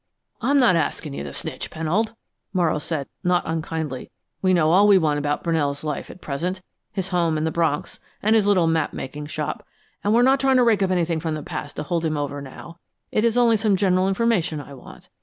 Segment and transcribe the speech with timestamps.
[0.41, 2.15] "I'm not asking you to snitch, Pennold,"
[2.53, 4.09] Morrow said, not unkindly.
[4.41, 6.59] "We know all we want to about Brunell's life at present
[6.91, 9.63] his home in the Bronx, and his little map making shop
[10.03, 12.45] and we're not trying to rake up anything from the past to hold over him
[12.45, 12.79] now;
[13.11, 15.07] it is only some general information I want.